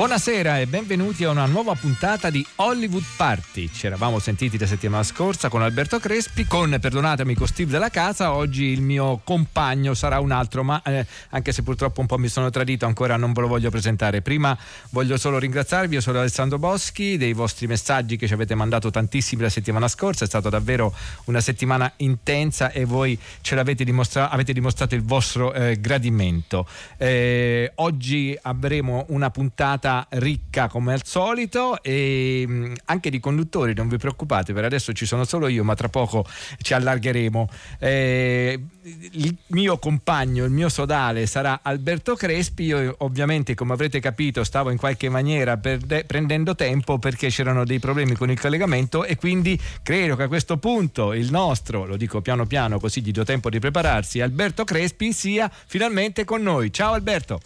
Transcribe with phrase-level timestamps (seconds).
[0.00, 3.68] Buonasera e benvenuti a una nuova puntata di Hollywood Party.
[3.70, 8.32] Ci eravamo sentiti la settimana scorsa con Alberto Crespi, con, perdonatemi, con Steve della casa.
[8.32, 12.28] Oggi il mio compagno sarà un altro, ma eh, anche se purtroppo un po' mi
[12.28, 14.22] sono tradito, ancora non ve lo voglio presentare.
[14.22, 14.56] Prima
[14.88, 19.42] voglio solo ringraziarvi, io sono Alessandro Boschi, dei vostri messaggi che ci avete mandato tantissimi
[19.42, 20.24] la settimana scorsa.
[20.24, 20.94] È stata davvero
[21.24, 26.66] una settimana intensa e voi ce l'avete dimostrato, avete dimostrato il vostro eh, gradimento.
[26.96, 33.74] Eh, oggi avremo una puntata puntata ricca come al solito e mm, anche di conduttori,
[33.74, 36.24] non vi preoccupate, per adesso ci sono solo io, ma tra poco
[36.60, 37.48] ci allargheremo.
[37.78, 44.44] Eh, il mio compagno, il mio sodale sarà Alberto Crespi, io ovviamente come avrete capito
[44.44, 49.16] stavo in qualche maniera perde, prendendo tempo perché c'erano dei problemi con il collegamento e
[49.16, 53.24] quindi credo che a questo punto il nostro, lo dico piano piano così gli do
[53.24, 56.72] tempo di prepararsi, Alberto Crespi sia finalmente con noi.
[56.72, 57.40] Ciao Alberto!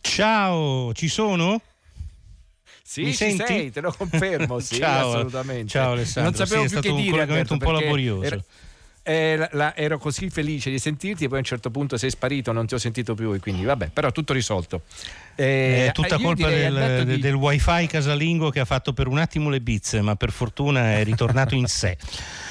[0.00, 1.60] Ciao, ci sono?
[2.82, 3.44] Sì, Mi senti?
[3.46, 5.68] sei, te lo confermo, sì, ciao, assolutamente.
[5.68, 8.22] Ciao Alessandro, non sapevo sì, più che un dire, collegamento un po' laborioso.
[8.24, 8.42] Era,
[9.02, 12.50] era, la, ero così felice di sentirti e poi a un certo punto sei sparito,
[12.50, 14.82] non ti ho sentito più e quindi vabbè, però tutto risolto.
[15.36, 17.18] Eh, è tutta colpa del, di...
[17.18, 21.04] del wifi casalingo che ha fatto per un attimo le bizze, ma per fortuna è
[21.04, 21.96] ritornato in sé.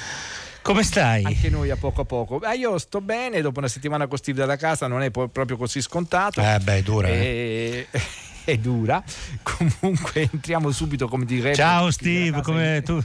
[0.62, 1.24] Come stai?
[1.24, 2.38] Anche noi a poco a poco.
[2.38, 5.80] Ah, io sto bene, dopo una settimana con Steve dalla casa non è proprio così
[5.80, 6.40] scontato.
[6.40, 7.08] Eh beh, è dura.
[7.08, 7.86] E...
[7.90, 8.00] Eh.
[8.52, 9.02] è dura.
[9.42, 11.54] Comunque entriamo subito come direbbe.
[11.54, 13.00] Ciao Steve, come tu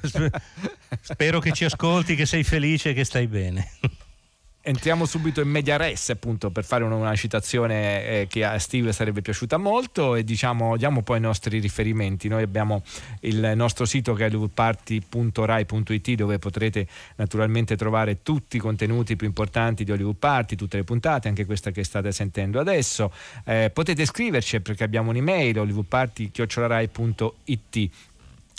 [1.02, 3.72] spero che ci ascolti, che sei felice, che stai bene.
[4.68, 8.94] Entriamo subito in media res, appunto, per fare una, una citazione eh, che a Steve
[8.94, 12.28] sarebbe piaciuta molto e diciamo, diamo poi i nostri riferimenti.
[12.28, 12.82] Noi abbiamo
[13.20, 16.88] il nostro sito che è hollywoodparty.rai.it dove potrete
[17.18, 21.70] naturalmente trovare tutti i contenuti più importanti di Hollywood Party, tutte le puntate, anche questa
[21.70, 23.12] che state sentendo adesso.
[23.44, 27.90] Eh, potete scriverci perché abbiamo un'email hollywoodparty.rai.it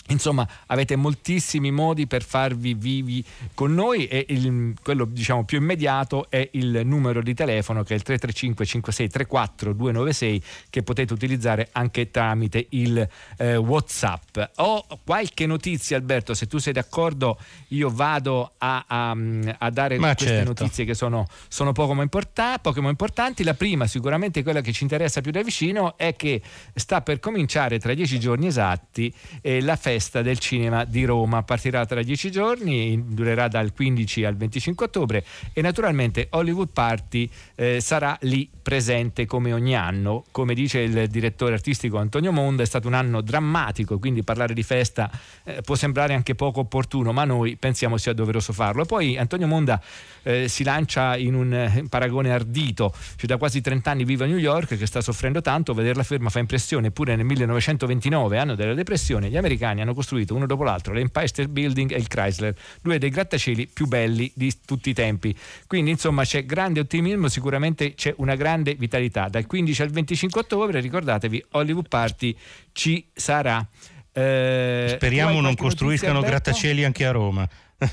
[0.09, 3.23] Insomma, avete moltissimi modi per farvi vivi
[3.53, 7.97] con noi e il, quello diciamo più immediato è il numero di telefono che è
[7.97, 13.07] il 335 5634 296 che potete utilizzare anche tramite il
[13.37, 14.39] eh, WhatsApp.
[14.57, 17.37] Ho qualche notizia Alberto, se tu sei d'accordo
[17.69, 19.15] io vado a, a,
[19.57, 20.47] a dare Ma queste certo.
[20.47, 23.43] notizie che sono, sono poco, importa- poco importanti.
[23.43, 26.41] La prima, sicuramente quella che ci interessa più da vicino, è che
[26.73, 31.41] sta per cominciare tra dieci giorni esatti eh, la festa festa del cinema di Roma.
[31.41, 37.81] Partirà tra dieci giorni, durerà dal 15 al 25 ottobre e naturalmente Hollywood Party eh,
[37.81, 40.23] sarà lì presente come ogni anno.
[40.29, 44.61] Come dice il direttore artistico Antonio Monda, è stato un anno drammatico, quindi parlare di
[44.61, 45.09] festa
[45.43, 48.85] eh, può sembrare anche poco opportuno, ma noi pensiamo sia doveroso farlo.
[48.85, 49.81] Poi Antonio Monda
[50.21, 54.27] eh, si lancia in un eh, paragone ardito, cioè da quasi 30 anni vive a
[54.27, 58.75] New York che sta soffrendo tanto, vederla ferma fa impressione, eppure nel 1929, anno della
[58.75, 62.97] depressione, gli americani hanno costruito uno dopo l'altro l'Empire State Building e il Chrysler, due
[62.97, 65.35] dei grattacieli più belli di tutti i tempi.
[65.67, 69.27] Quindi insomma c'è grande ottimismo, sicuramente c'è una grande vitalità.
[69.29, 72.35] Dal 15 al 25 ottobre, ricordatevi, Hollywood Party
[72.71, 73.65] ci sarà.
[74.11, 77.47] Eh, Speriamo non costruiscano grattacieli anche a Roma.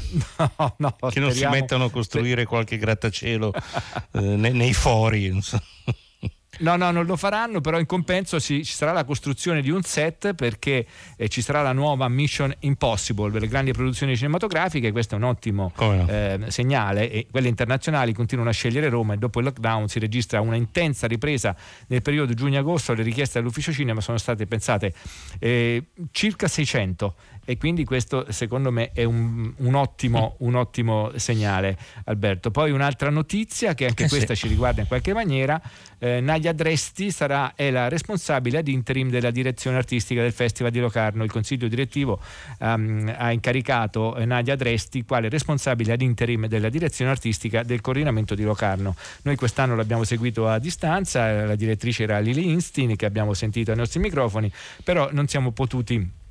[0.57, 3.53] No, no, che non si mettano a costruire qualche grattacielo
[4.13, 5.39] eh, nei, nei, fori.
[6.59, 9.83] No, no, non lo faranno, però in compenso ci, ci sarà la costruzione di un
[9.83, 15.15] set perché eh, ci sarà la nuova Mission Impossible per le grandi produzioni cinematografiche, questo
[15.15, 16.09] è un ottimo no?
[16.09, 20.41] eh, segnale e quelle internazionali continuano a scegliere Roma e dopo il lockdown si registra
[20.41, 21.57] una intensa ripresa
[21.89, 24.93] nel periodo giugno-agosto, le richieste dall'ufficio cinema sono state pensate
[25.39, 27.15] eh, circa 600
[27.45, 32.51] e quindi questo secondo me è un, un, ottimo, un ottimo, segnale Alberto.
[32.51, 34.43] Poi un'altra notizia che anche eh questa sì.
[34.43, 35.61] ci riguarda in qualche maniera,
[35.99, 40.81] eh, Nadia Dresti sarà, è la responsabile ad interim della direzione artistica del Festival di
[40.81, 41.25] Locarno.
[41.25, 42.21] Il consiglio direttivo
[42.61, 48.35] um, ha incaricato eh, Nadia Dresti quale responsabile ad interim della direzione artistica del coordinamento
[48.35, 48.95] di Locarno.
[49.23, 53.77] Noi quest'anno l'abbiamo seguito a distanza, la direttrice era Lili Instin che abbiamo sentito ai
[53.77, 54.51] nostri microfoni,
[54.83, 56.23] però non siamo potuti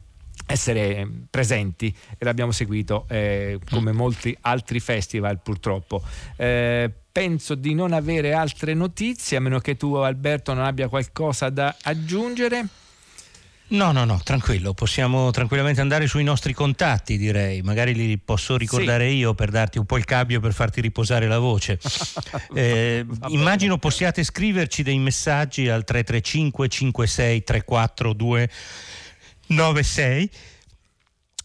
[0.45, 3.95] essere presenti e l'abbiamo seguito eh, come mm.
[3.95, 6.01] molti altri festival purtroppo.
[6.35, 11.50] Eh, penso di non avere altre notizie a meno che tu Alberto non abbia qualcosa
[11.50, 12.68] da aggiungere.
[13.65, 17.62] No, no, no, tranquillo, possiamo tranquillamente andare sui nostri contatti, direi.
[17.62, 19.15] Magari li posso ricordare sì.
[19.15, 21.79] io per darti un po' il cambio per farti riposare la voce.
[22.53, 28.13] eh, immagino possiate scriverci dei messaggi al 335 56 34
[29.47, 30.29] 296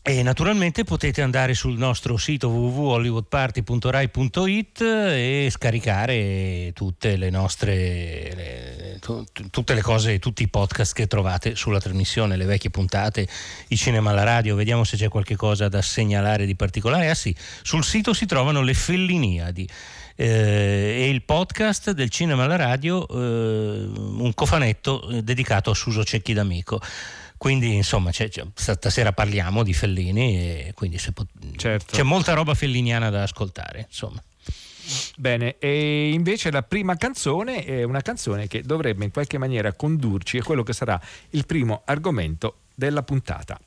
[0.08, 8.98] e naturalmente potete andare sul nostro sito www.hollywoodparty.rai.it e scaricare tutte le nostre le,
[9.50, 13.28] tutte le cose, tutti i podcast che trovate sulla trasmissione, le vecchie puntate,
[13.68, 14.54] i cinema alla radio.
[14.54, 17.10] Vediamo se c'è qualche cosa da segnalare di particolare.
[17.10, 19.68] Ah sì, sul sito si trovano le Felliniadi.
[20.20, 26.02] Eh, e il podcast del cinema alla radio, eh, un cofanetto eh, dedicato a Suso
[26.02, 26.80] Cecchi d'Amico.
[27.38, 31.26] Quindi insomma c'è, c'è, stasera parliamo di Fellini e quindi po-
[31.56, 31.96] certo.
[31.96, 33.86] c'è molta roba felliniana da ascoltare.
[33.88, 34.22] Insomma.
[35.16, 40.38] Bene, e invece la prima canzone è una canzone che dovrebbe in qualche maniera condurci
[40.38, 41.00] a quello che sarà
[41.30, 43.58] il primo argomento della puntata.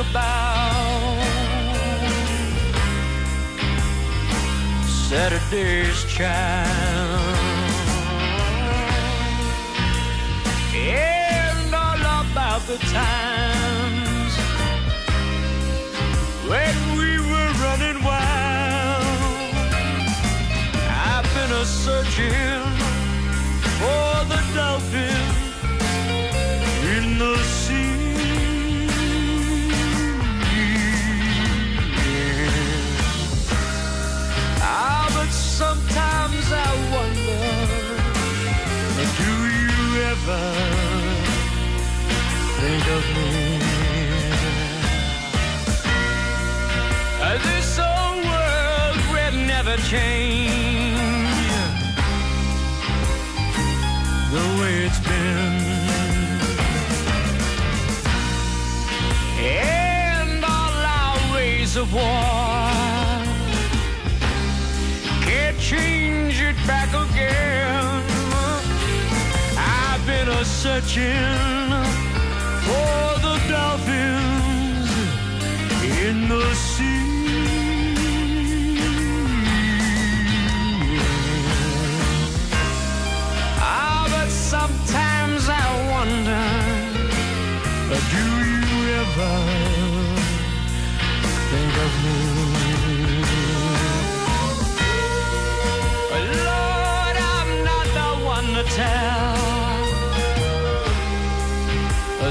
[0.00, 1.24] About
[4.86, 7.36] Saturday's child
[10.74, 13.19] and all about the times
[42.96, 43.30] of me?
[47.46, 51.40] This old world will never change
[54.34, 55.56] the way it's been.
[59.38, 62.70] And all our ways of war
[65.26, 68.02] can't change it back again.
[69.56, 71.69] I've been a searching
[76.38, 76.86] the sea.
[83.58, 86.46] Ah, but sometimes I wonder,
[88.14, 88.24] do
[88.54, 89.34] you ever
[91.50, 92.18] think of me?
[96.46, 99.50] Lord, I'm not the one to tell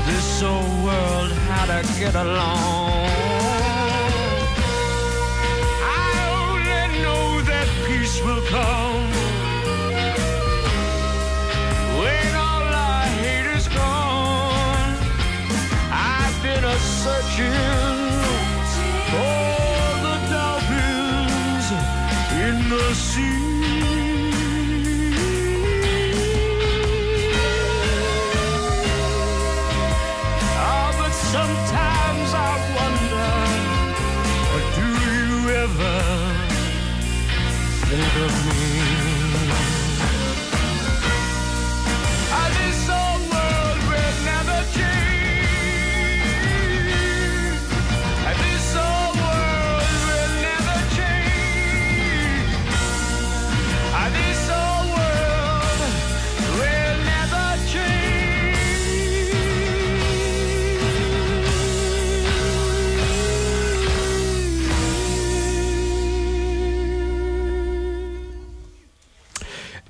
[0.08, 2.79] this old world how to get along.
[8.50, 9.12] Come
[12.00, 14.94] when all our hate is gone.
[15.92, 17.54] I've been a searching
[19.12, 19.46] for
[20.06, 21.68] the dolphins
[22.46, 23.49] in the sea.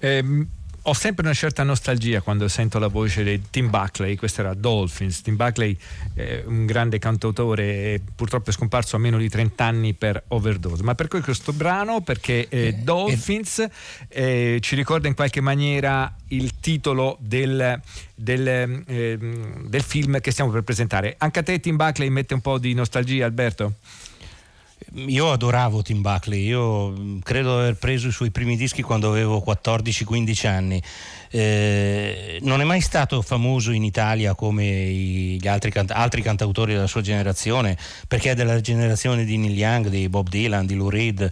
[0.09, 0.47] Eh,
[0.83, 5.21] ho sempre una certa nostalgia quando sento la voce di Tim Buckley, questo era Dolphins.
[5.21, 5.77] Tim Buckley
[6.15, 10.81] è un grande cantautore, purtroppo è scomparso a meno di 30 anni per overdose.
[10.81, 12.01] Ma per questo brano?
[12.01, 13.67] Perché eh, eh Dolphins
[14.07, 17.79] eh, ci ricorda in qualche maniera il titolo del,
[18.15, 18.47] del,
[18.87, 19.17] eh,
[19.67, 21.15] del film che stiamo per presentare.
[21.19, 23.75] Anche a te Tim Buckley mette un po' di nostalgia, Alberto?
[24.93, 29.09] Io adoravo Tim Buckley, io mm, credo di aver preso i suoi primi dischi quando
[29.09, 30.81] avevo 14-15 anni.
[31.29, 36.87] Eh, non è mai stato famoso in Italia come gli altri, canta- altri, cantautori della
[36.87, 41.29] sua generazione, perché è della generazione di Neil Young, di Bob Dylan, di Lou Reed.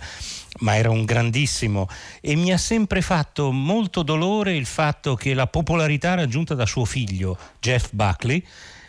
[0.60, 1.88] ma era un grandissimo
[2.20, 6.84] e mi ha sempre fatto molto dolore il fatto che la popolarità raggiunta da suo
[6.84, 8.44] figlio Jeff Buckley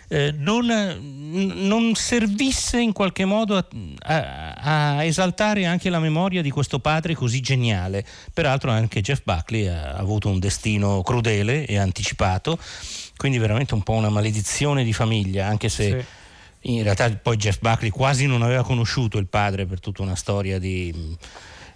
[0.08, 3.66] eh, non, non, servisse in qualche modo a,
[3.98, 8.04] a, a, esaltare anche la memoria di questo padre così geniale.
[8.32, 12.58] Peraltro anche Jeff Buckley ha avuto un destino crudele e anticipato,
[13.16, 15.84] quindi veramente un po' una maledizione di famiglia, anche se...
[15.84, 16.06] Sì
[16.62, 20.58] in realtà poi Jeff Buckley quasi non aveva conosciuto il padre per tutta una storia
[20.58, 21.16] di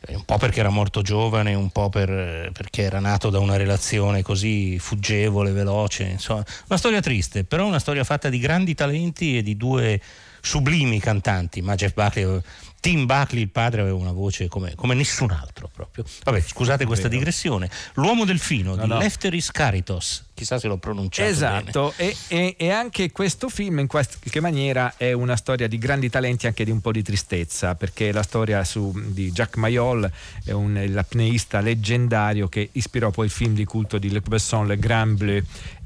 [0.08, 4.22] un po' perché era morto giovane, un po' per, perché era nato da una relazione
[4.22, 9.42] così fuggevole, veloce, insomma, una storia triste, però una storia fatta di grandi talenti e
[9.42, 10.00] di due
[10.40, 12.40] sublimi cantanti, ma Jeff Buckley
[12.82, 16.04] Tim Buckley, il padre, aveva una voce come, come nessun altro proprio.
[16.24, 17.70] Vabbè, scusate questa digressione.
[17.94, 18.98] L'uomo delfino no, di no.
[18.98, 21.94] Lefteris Caritos, chissà se l'ho pronunciato esatto.
[21.96, 26.48] E, e, e, anche questo film in qualche maniera è una storia di grandi talenti,
[26.48, 30.10] anche di un po' di tristezza, perché la storia su, di Jacques Mayol
[30.44, 34.76] è un l'apneista leggendario che ispirò poi il film di culto di Luc Besson, Le
[34.76, 35.40] Grand Bleu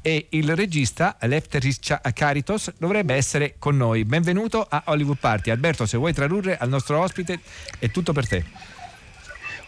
[0.07, 1.79] e il regista Lefteris
[2.13, 4.05] Caritos dovrebbe essere con noi.
[4.05, 5.51] Benvenuto a Hollywood Party.
[5.51, 7.39] Alberto, se vuoi tradurre al nostro ospite,
[7.79, 8.43] è tutto per te.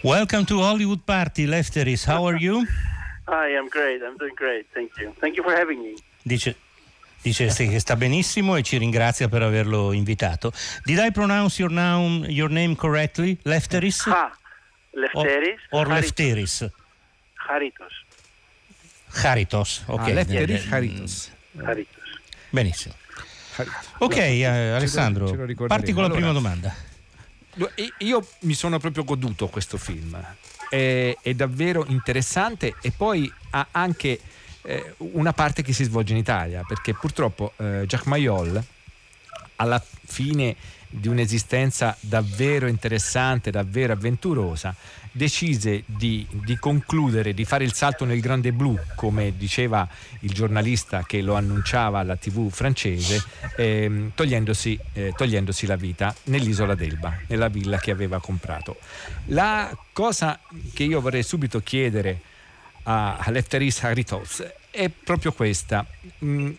[0.01, 2.05] Welcome to Hollywood Party, Lefteris.
[2.05, 2.65] How are you?
[3.27, 4.01] Hi, I'm great.
[4.01, 4.65] I'm doing great.
[4.73, 5.13] Thank you.
[5.19, 5.93] Thank you for having me.
[6.23, 6.55] Dice
[7.21, 10.53] Dice che sta benissimo e ci ringrazia per averlo invitato.
[10.85, 13.37] Did I pronounce your name, your name correctly?
[13.41, 14.07] Lefteris?
[14.07, 14.31] Ah,
[14.91, 15.59] Lefteris.
[15.71, 16.69] Or, or Lefteris?
[17.33, 18.05] Haritos.
[19.23, 19.99] Haritos, ok.
[19.99, 21.31] Ah, Lefteris Haritos.
[21.61, 22.03] Haritos.
[22.51, 22.95] Benissimo.
[23.97, 25.25] Ok, eh, Alessandro,
[25.67, 26.73] parti con la allora, prima domanda.
[27.99, 30.17] Io mi sono proprio goduto questo film,
[30.69, 34.19] è, è davvero interessante e poi ha anche
[34.61, 38.63] eh, una parte che si svolge in Italia, perché purtroppo eh, Jacques Mayol
[39.59, 40.55] alla fine
[40.91, 44.75] di un'esistenza davvero interessante, davvero avventurosa,
[45.11, 49.87] decise di, di, concludere, di fare il salto nel grande blu, come diceva
[50.21, 53.23] il giornalista che lo annunciava alla tv francese,
[53.55, 58.77] ehm, togliendosi, eh, togliendosi la vita nell'isola d'Elba, nella villa che aveva comprato.
[59.25, 60.39] La cosa
[60.73, 62.21] che io vorrei subito chiedere
[62.83, 65.85] a, a Lefteris Haritos è proprio questa.
[66.23, 66.51] Mm,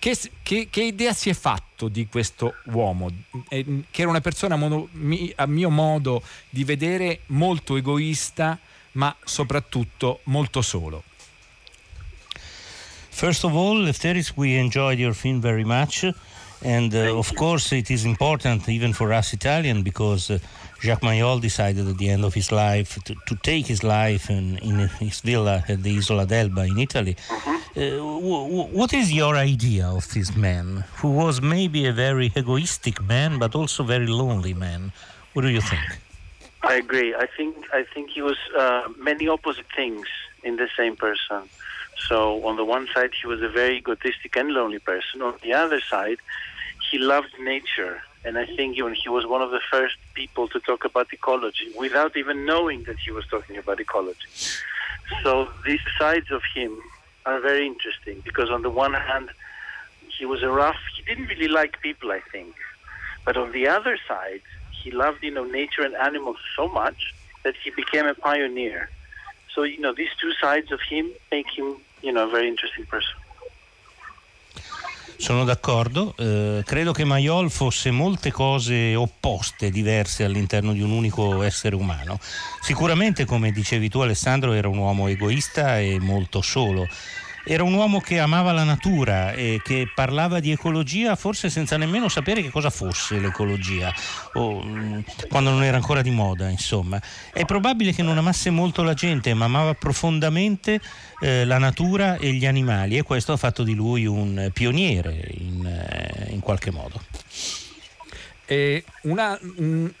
[0.00, 3.10] che, che, che, idea si è fatto di questo uomo,
[3.50, 8.58] eh, che era una persona mono, mi, a mio modo di vedere molto egoista,
[8.92, 11.04] ma soprattutto molto solo?
[13.10, 16.10] First of all, Lefteris, we enjoyed your film very much.
[16.62, 20.38] And uh, of course, it is important even for us Italian because uh,
[20.82, 24.56] Jacques Mayol decided at the end of his life to, to take his life in,
[24.58, 27.16] in, his villa at the Isola d'Elba in Italy.
[27.30, 27.50] Uh-huh.
[27.76, 33.02] Uh, w- what is your idea of this man, who was maybe a very egoistic
[33.02, 34.92] man, but also very lonely man?
[35.34, 35.98] What do you think?
[36.62, 37.14] I agree.
[37.14, 40.06] I think I think he was uh, many opposite things
[40.42, 41.48] in the same person.
[42.08, 45.22] So on the one side, he was a very egotistic and lonely person.
[45.22, 46.18] On the other side,
[46.90, 50.60] he loved nature and I think even he was one of the first people to
[50.60, 54.28] talk about ecology without even knowing that he was talking about ecology.
[55.22, 56.76] So these sides of him
[57.26, 59.30] are very interesting because on the one hand,
[60.18, 60.76] he was a rough.
[60.96, 62.54] He didn't really like people, I think,
[63.24, 64.42] but on the other side,
[64.82, 68.88] he loved you know nature and animals so much that he became a pioneer.
[69.54, 72.84] So you know these two sides of him make him you know a very interesting
[72.84, 73.14] person.
[75.20, 81.42] Sono d'accordo, eh, credo che Maiol fosse molte cose opposte, diverse all'interno di un unico
[81.42, 82.18] essere umano.
[82.62, 86.88] Sicuramente, come dicevi tu Alessandro, era un uomo egoista e molto solo
[87.44, 92.08] era un uomo che amava la natura e che parlava di ecologia forse senza nemmeno
[92.08, 93.92] sapere che cosa fosse l'ecologia,
[94.34, 97.00] o, mm, quando non era ancora di moda, insomma.
[97.32, 100.80] È probabile che non amasse molto la gente, ma amava profondamente
[101.20, 105.66] eh, la natura e gli animali e questo ha fatto di lui un pioniere in,
[105.66, 107.00] eh, in qualche modo.
[109.02, 109.38] Una,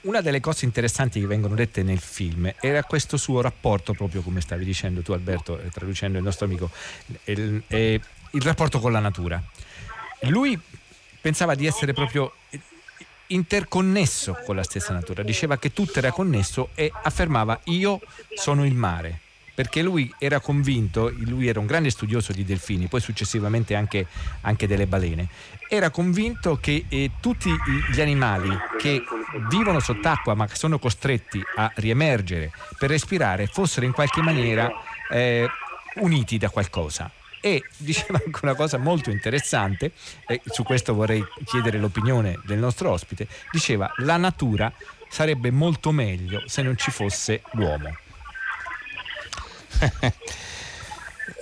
[0.00, 4.40] una, delle cose interessanti che vengono dette nel film era questo suo rapporto, proprio come
[4.40, 6.68] stavi dicendo tu Alberto, eh, traducendo il nostro amico,
[7.24, 9.40] il, il rapporto con la natura.
[10.22, 10.58] Lui
[11.20, 12.32] pensava di essere proprio
[13.28, 18.00] interconnesso con la stessa natura, diceva che tutto era connesso e affermava io
[18.34, 19.20] sono il mare
[19.60, 24.06] perché lui era convinto, lui era un grande studioso di delfini, poi successivamente anche,
[24.40, 25.28] anche delle balene,
[25.72, 27.48] era convinto che eh, tutti
[27.92, 29.04] gli animali che
[29.48, 34.68] vivono sott'acqua ma che sono costretti a riemergere per respirare fossero in qualche maniera
[35.08, 35.48] eh,
[35.96, 37.08] uniti da qualcosa.
[37.40, 39.92] E diceva anche una cosa molto interessante,
[40.26, 44.72] e su questo vorrei chiedere l'opinione del nostro ospite, diceva la natura
[45.08, 47.96] sarebbe molto meglio se non ci fosse l'uomo.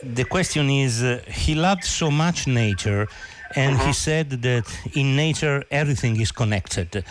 [0.02, 3.08] the question is he loved so much nature
[3.54, 3.86] and uh-huh.
[3.86, 7.04] he said that in nature everything is connected.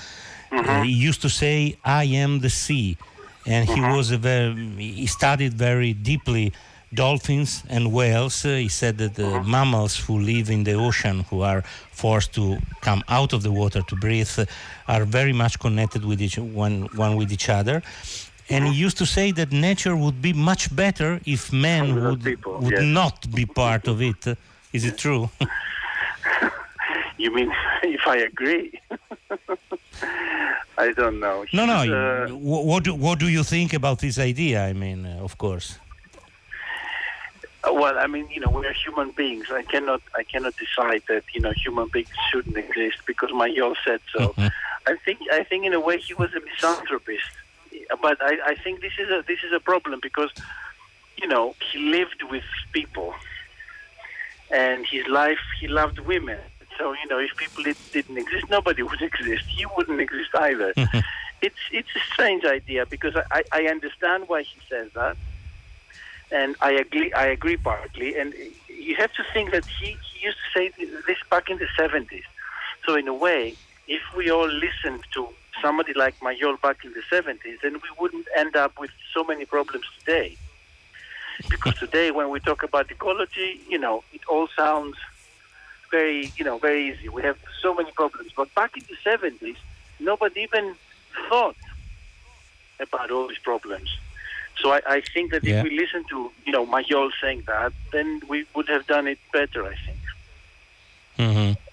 [0.51, 0.72] Uh-huh.
[0.72, 2.98] Uh, he used to say, I am the sea.
[3.46, 3.96] And he uh-huh.
[3.96, 6.53] was a very, he studied very deeply
[6.94, 8.46] dolphins and whales.
[8.46, 12.58] Uh, he said that the mammals who live in the ocean, who are forced to
[12.82, 14.46] come out of the water to breathe, uh,
[14.88, 17.82] are very much connected with each one, one with each other.
[18.50, 22.60] And he used to say that nature would be much better if men would, people,
[22.60, 22.84] would yes.
[22.84, 24.38] not be part of it.
[24.72, 25.29] Is it true?
[27.17, 27.51] you mean
[27.84, 28.79] if I agree?
[30.77, 31.46] I don't know.
[31.53, 31.79] No, no.
[31.81, 34.63] Uh, what, do, what do you think about this idea?
[34.63, 35.79] I mean, uh, of course.
[37.65, 39.48] Well, I mean, you know, we're human beings.
[39.51, 43.74] I cannot, I cannot decide that you know human beings shouldn't exist because my yo
[43.84, 44.29] said so.
[44.29, 44.48] Mm-hmm.
[44.86, 47.25] I think, I think in a way he was a misanthropist
[48.01, 50.31] but I, I think this is a this is a problem because
[51.17, 52.43] you know he lived with
[52.74, 53.13] people,
[54.51, 56.39] and his life he loved women.
[56.77, 59.46] So you know if people didn't exist, nobody would exist.
[59.48, 60.74] He wouldn't exist either.
[60.74, 61.00] Mm-hmm.
[61.42, 65.18] it's it's a strange idea because I, I understand why he says that,
[66.32, 68.16] and I agree I agree partly.
[68.18, 68.34] And
[68.68, 70.72] you have to think that he, he used to say
[71.08, 72.24] this back in the seventies.
[72.86, 73.56] So in a way,
[73.88, 75.27] if we all listened to
[75.62, 79.46] somebody like Mayol back in the 70s, then we wouldn't end up with so many
[79.46, 80.38] problems today.
[81.50, 84.96] Because today, when we talk about ecology, you know, it all sounds
[85.91, 87.10] very, you know, very easy.
[87.10, 88.32] We have so many problems.
[88.36, 89.58] But back in the 70s,
[90.00, 90.75] nobody even
[91.29, 91.56] thought
[92.79, 93.98] about all these problems.
[94.60, 95.60] So I, I think that yeah.
[95.60, 99.20] if we listen to, you know, Mayol saying that, then we would have done it
[99.32, 100.00] better, I think.
[101.20, 101.67] Mm-hmm.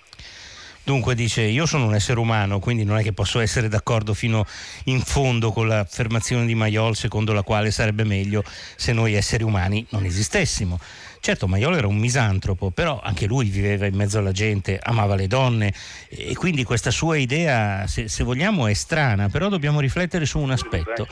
[0.85, 4.45] Dunque dice io sono un essere umano, quindi non è che posso essere d'accordo fino
[4.85, 8.45] in fondo con l'affermazione di Maiol secondo la quale sarebbe meglio
[8.76, 10.78] se noi esseri umani non esistessimo.
[11.21, 15.26] Certo, Maiol era un misantropo, però anche lui viveva in mezzo alla gente, amava le
[15.26, 15.73] donne
[16.11, 20.50] e quindi questa sua idea, se, se, vogliamo, è strana, però dobbiamo riflettere su un
[20.50, 21.08] aspetto.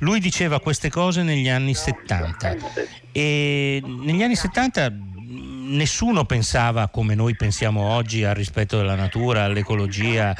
[0.00, 2.56] Lui diceva queste cose negli anni 70
[3.10, 4.92] e negli anni 70
[5.64, 10.34] nessuno pensava come noi pensiamo oggi al rispetto della natura, all'ecologia,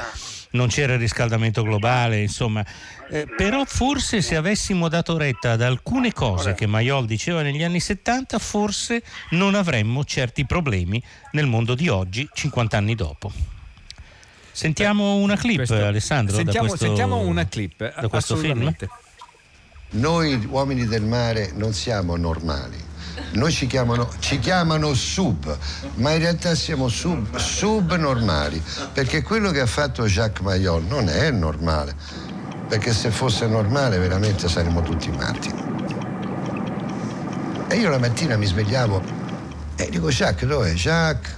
[0.51, 2.65] non c'era il riscaldamento globale, insomma.
[3.09, 7.79] Eh, però forse se avessimo dato retta ad alcune cose che Maiol diceva negli anni
[7.79, 13.31] 70, forse non avremmo certi problemi nel mondo di oggi, 50 anni dopo.
[14.51, 16.35] Sentiamo una clip, questo, Alessandro.
[16.35, 18.73] Sentiamo, questo, sentiamo, una clip da questo film.
[19.91, 22.93] Noi uomini del mare non siamo normali
[23.31, 25.57] noi ci chiamano, ci chiamano sub,
[25.95, 28.61] ma in realtà siamo sub, subnormali,
[28.93, 31.95] perché quello che ha fatto Jacques Mayol non è normale,
[32.67, 35.53] perché se fosse normale veramente saremmo tutti matti.
[37.67, 39.01] E io la mattina mi svegliavo
[39.75, 40.73] e dico Jacques dov'è?
[40.73, 41.35] Jacques?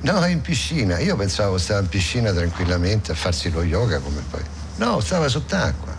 [0.00, 1.00] No, è in piscina.
[1.00, 4.42] Io pensavo stava in piscina tranquillamente a farsi lo yoga come poi.
[4.76, 5.97] No, stava sott'acqua.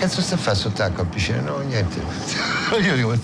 [0.00, 1.42] Cazzo sta a fare sott'acqua a piscina?
[1.42, 2.00] No, niente.
[2.80, 3.14] Io dico,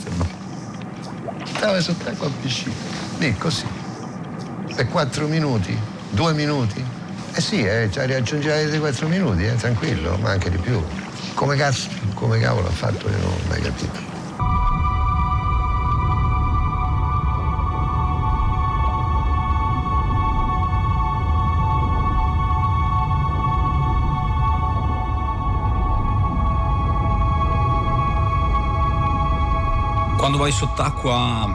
[1.45, 2.75] stava sott'acqua a piscina.
[3.17, 3.65] Lì così.
[4.75, 5.75] Per quattro minuti,
[6.11, 6.85] due minuti.
[7.33, 10.83] Eh sì, eh, cioè, raggiungeva dei quattro minuti, eh, tranquillo, ma anche di più.
[11.33, 14.06] Come cazzo, come cavolo ha fatto io non ho mai capito.
[30.27, 31.49] Quando vai sott'acqua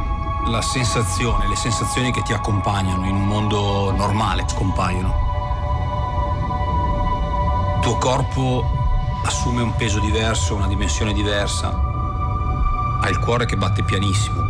[0.46, 5.14] la sensazione, le sensazioni che ti accompagnano in un mondo normale scompaiono.
[7.76, 8.64] Il tuo corpo
[9.26, 11.78] assume un peso diverso, una dimensione diversa.
[13.02, 14.42] Hai il cuore che batte pianissimo,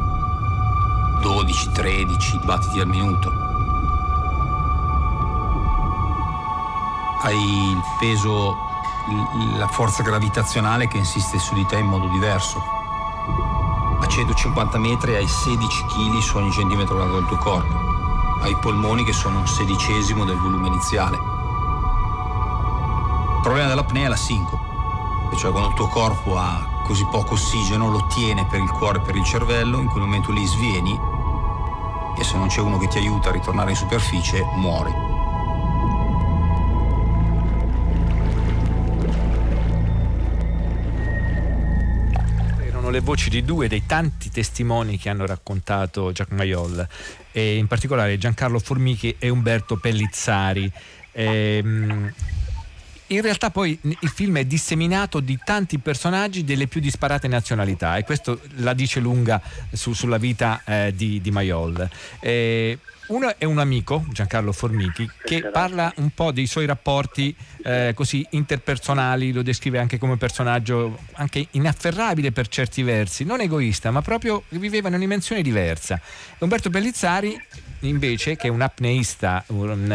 [1.21, 3.31] 12, 13 battiti al minuto.
[7.23, 8.55] Hai il peso,
[9.57, 12.80] la forza gravitazionale che insiste su di te in modo diverso
[14.11, 17.73] 150 metri hai 16 kg su ogni centimetro quadrato del tuo corpo.
[18.41, 21.15] Hai polmoni che sono un sedicesimo del volume iniziale.
[21.15, 27.89] Il problema dell'apnea è la sincope, cioè quando il tuo corpo ha così poco ossigeno
[27.89, 30.99] lo tiene per il cuore e per il cervello, in quel momento lì svieni
[32.17, 35.20] e se non c'è uno che ti aiuta a ritornare in superficie muori.
[42.91, 46.87] Le voci di due dei tanti testimoni che hanno raccontato Jacques Mayol,
[47.31, 50.71] e in particolare Giancarlo Formichi e Umberto Pellizzari.
[51.13, 52.13] Ehm,
[53.07, 58.03] in realtà poi il film è disseminato di tanti personaggi delle più disparate nazionalità e
[58.05, 61.89] questo la dice lunga su, sulla vita eh, di, di Mayol.
[62.21, 62.77] Eh,
[63.11, 68.25] uno è un amico, Giancarlo Formichi, che parla un po' dei suoi rapporti eh, così
[68.31, 74.43] interpersonali, lo descrive anche come personaggio anche inafferrabile per certi versi, non egoista, ma proprio
[74.49, 75.99] viveva in una dimensione diversa.
[76.39, 77.39] Umberto Bellizzari
[77.81, 79.91] invece che un apneista, un,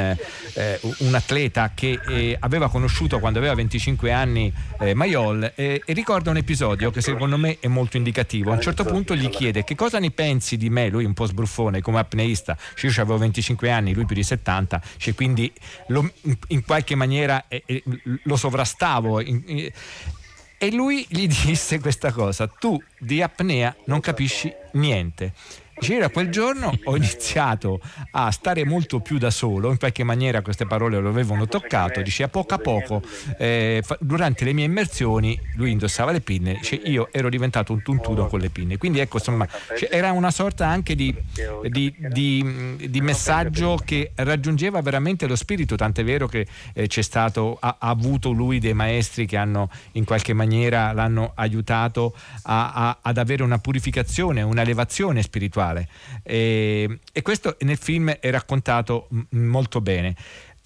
[0.55, 6.31] eh, un atleta che eh, aveva conosciuto quando aveva 25 anni eh, Maiol e ricorda
[6.31, 8.51] un episodio che secondo me è molto indicativo.
[8.51, 11.27] A un certo punto gli chiede che cosa ne pensi di me, lui un po'
[11.27, 15.53] sbruffone come apneista, io avevo 25 anni, lui più di 70, cioè quindi
[15.89, 16.11] lo,
[16.49, 17.83] in qualche maniera eh, eh,
[18.23, 19.21] lo sovrastavo.
[19.21, 25.33] e lui gli disse questa cosa, tu di apnea non capisci niente
[25.79, 27.81] Dice, quel giorno ho iniziato
[28.13, 32.23] a stare molto più da solo, in qualche maniera queste parole lo avevano toccato, dice
[32.23, 33.03] a poco a poco,
[33.39, 38.27] eh, durante le mie immersioni lui indossava le pinne, dice, io ero diventato un tuntudo
[38.27, 41.15] con le pinne, quindi ecco insomma cioè, era una sorta anche di,
[41.69, 47.59] di, di, di, messaggio che raggiungeva veramente lo spirito, tant'è vero che eh, c'è stato,
[47.61, 52.99] ha, ha, avuto lui dei maestri che hanno in qualche maniera l'hanno aiutato a, a,
[53.03, 55.89] ad avere una purificazione, una elevazione spirituale sessuale
[56.23, 60.15] e, e questo nel film è raccontato molto bene.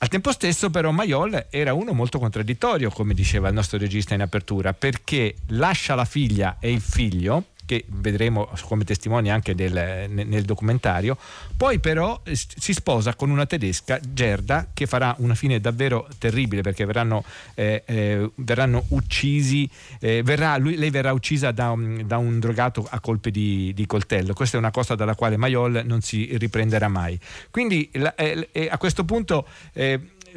[0.03, 4.23] Al tempo stesso però Maiol era uno molto contraddittorio, come diceva il nostro regista in
[4.23, 10.43] apertura, perché lascia la figlia e il figlio che vedremo come testimoni anche del, nel
[10.43, 11.17] documentario.
[11.57, 16.63] Poi però eh, si sposa con una tedesca, Gerda, che farà una fine davvero terribile
[16.63, 17.23] perché verranno,
[17.55, 22.85] eh, eh, verranno uccisi, eh, verrà, lui, lei verrà uccisa da un, da un, drogato
[22.91, 24.33] a colpi di, di, coltello.
[24.33, 27.17] Questa è una cosa dalla quale Maiol non si riprenderà mai.
[27.53, 29.47] Quindi la, eh, eh, a questo punto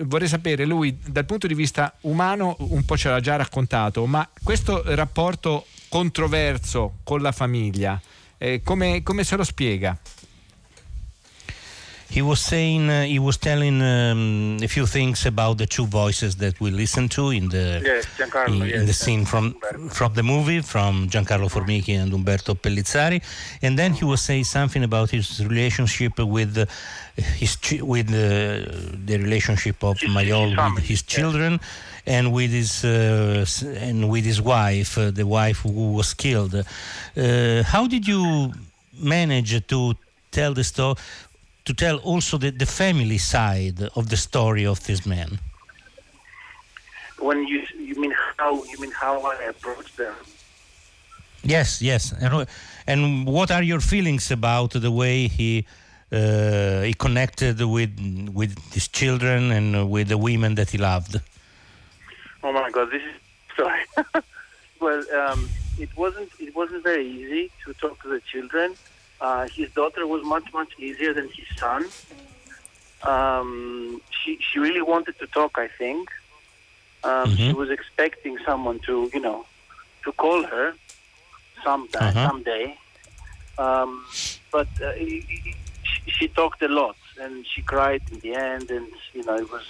[0.02, 4.28] vorrei sapere, lui dal punto di vista umano un po' ce l'ha già raccontato, ma
[4.44, 8.02] questo rapporto controverso con la famiglia,
[8.40, 9.96] eh, come, come se lo spiega?
[12.14, 16.36] He was saying uh, he was telling um, a few things about the two voices
[16.36, 18.06] that we listened to in the yes,
[18.48, 19.46] in, yes, in, the scene from
[19.90, 23.20] from the movie from Giancarlo Formichi and Umberto Pellizzari.
[23.64, 26.66] And then he was saying something about his relationship with uh,
[27.42, 28.16] his with uh,
[29.10, 32.16] the relationship of Mayol with his children yes.
[32.16, 33.46] and with his uh,
[33.88, 36.54] and with his wife uh, the wife who was killed.
[36.54, 38.54] Uh, how did you
[39.02, 39.96] manage to
[40.30, 40.96] tell the story
[41.66, 45.40] to tell also the, the family side of the story of this man.
[47.20, 50.16] When you you mean how you mean how I approach them?
[51.44, 52.48] Yes, yes, and,
[52.88, 55.66] and what are your feelings about the way he
[56.12, 57.92] uh, he connected with
[58.34, 61.20] with his children and with the women that he loved?
[62.44, 63.16] Oh my God, this is
[63.58, 63.84] sorry.
[64.82, 65.50] well, um,
[65.80, 68.76] it wasn't it wasn't very easy to talk to the children
[69.24, 71.82] uh, his daughter was much much easier than his son.
[73.04, 75.58] Um, she she really wanted to talk.
[75.58, 76.10] I think
[77.04, 77.36] um, mm-hmm.
[77.36, 79.46] she was expecting someone to you know
[80.04, 80.76] to call her
[81.64, 82.28] sometime uh-huh.
[82.28, 82.78] someday.
[83.58, 84.06] Um,
[84.52, 85.56] but uh, he, he,
[86.08, 89.66] she talked a lot and she cried in the end, and you know it was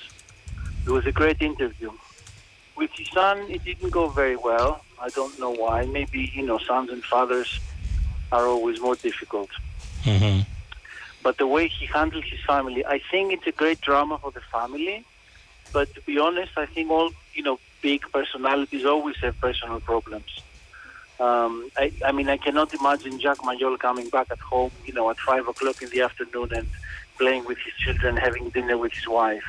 [0.87, 1.91] it was a great interview.
[2.75, 4.83] With his son, it didn't go very well.
[4.99, 5.85] I don't know why.
[5.85, 7.59] Maybe you know sons and fathers
[8.33, 9.49] are always more difficult.
[10.03, 10.41] Mm-hmm.
[11.21, 14.41] But the way he handles his family, I think it's a great drama for the
[14.41, 15.05] family.
[15.71, 20.31] But to be honest, I think all you know big personalities always have personal problems.
[21.19, 25.09] Um, I, I, mean, I cannot imagine Jack Mayol coming back at home, you know,
[25.11, 26.67] at five o'clock in the afternoon and
[27.17, 29.45] playing with his children, having dinner with his wife.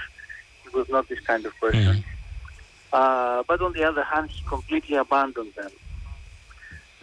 [0.62, 1.96] He was not this kind of person.
[1.96, 2.04] Mm.
[2.92, 5.72] Uh, but on the other hand, he completely abandoned them.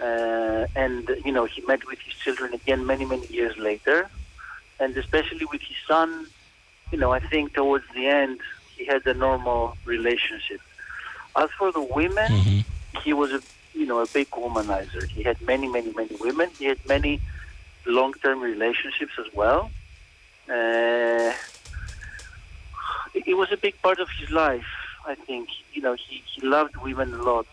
[0.02, 4.10] Uh, and you know he met with his children again many many years later,
[4.80, 6.26] and especially with his son,
[6.92, 8.40] you know I think towards the end
[8.76, 10.60] he had a normal relationship.
[11.36, 13.00] As for the women, mm-hmm.
[13.04, 13.42] he was a
[13.74, 15.08] you know a big womanizer.
[15.08, 16.50] He had many many many women.
[16.58, 17.22] He had many
[17.86, 19.70] long term relationships as well.
[20.50, 21.32] Uh,
[23.14, 24.66] it was a big part of his life.
[25.06, 27.48] I think you know he, he loved women a lot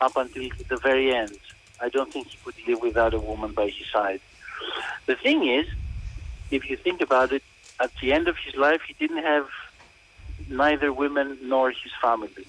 [0.00, 1.38] up until the very end.
[1.84, 4.20] I don't think he could live without a woman by his side.
[5.06, 5.66] The thing is,
[6.50, 7.42] if you think about it,
[7.80, 9.46] at the end of his life, he didn't have
[10.48, 12.46] neither women nor his family.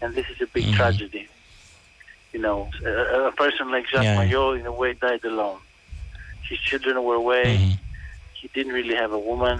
[0.00, 0.80] And this is a big mm-hmm.
[0.80, 1.24] tragedy.
[2.32, 4.18] You know, a, a person like Jacques yeah.
[4.18, 5.60] Maillot, in a way, died alone.
[6.48, 7.48] His children were away.
[7.56, 7.72] Mm-hmm.
[8.34, 9.58] He didn't really have a woman.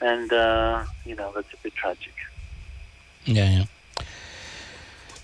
[0.00, 2.14] and uh, you know that's a bit tragic.
[3.24, 3.64] Yeah, yeah.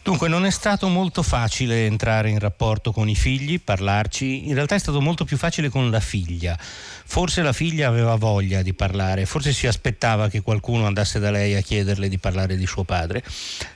[0.03, 4.75] Dunque non è stato molto facile entrare in rapporto con i figli, parlarci, in realtà
[4.75, 6.59] è stato molto più facile con la figlia.
[6.59, 11.55] Forse la figlia aveva voglia di parlare, forse si aspettava che qualcuno andasse da lei
[11.55, 13.23] a chiederle di parlare di suo padre,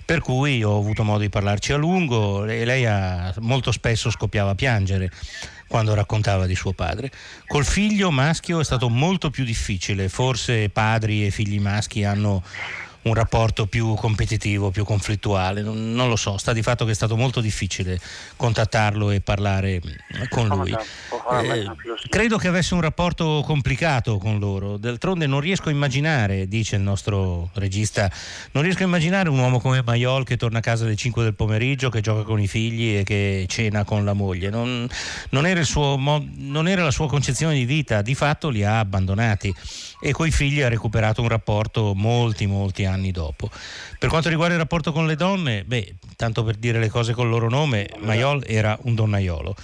[0.02, 4.52] per cui ho avuto modo di parlarci a lungo e lei ha, molto spesso scoppiava
[4.52, 5.10] a piangere
[5.66, 7.10] quando raccontava di suo padre.
[7.46, 12.42] Col figlio maschio è stato molto più difficile, forse padri e figli maschi hanno
[13.04, 16.94] un rapporto più competitivo, più conflittuale, non, non, lo so, sta di fatto che è
[16.94, 17.98] stato molto difficile
[18.36, 19.80] contattarlo e parlare
[20.28, 20.72] con lui.
[20.72, 21.70] Eh,
[22.08, 26.82] credo che avesse un rapporto complicato con loro, d'altronde non riesco a immaginare, dice il
[26.82, 28.10] nostro regista,
[28.52, 31.34] non riesco a immaginare un uomo come Maiol che torna a casa alle 5 del
[31.34, 34.88] pomeriggio, che gioca con i figli e che cena con la moglie, non,
[35.30, 39.54] non, era, suo, non era la sua concezione di vita, di fatto li ha abbandonati
[40.00, 43.50] e coi figli ha recuperato un rapporto molti molti anni dopo.
[43.98, 47.28] Per quanto riguarda il rapporto con le donne, beh, tanto per dire le cose col
[47.28, 49.56] loro nome, Maiol era un donnaiolo.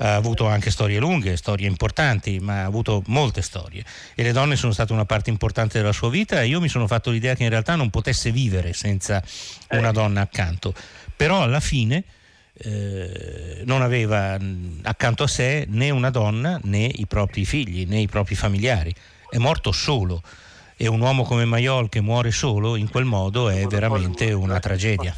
[0.00, 4.54] Ha avuto anche storie lunghe, storie importanti, ma ha avuto molte storie e le donne
[4.54, 7.42] sono state una parte importante della sua vita e io mi sono fatto l'idea che
[7.42, 9.20] in realtà non potesse vivere senza
[9.70, 10.72] una donna accanto.
[11.16, 12.04] Però alla fine
[12.58, 14.36] eh, non aveva
[14.82, 18.92] accanto a sé né una donna né i propri figli né i propri familiari
[19.30, 20.22] è morto solo
[20.80, 25.12] e un uomo come Maiol che muore solo in quel modo è veramente una tragedia.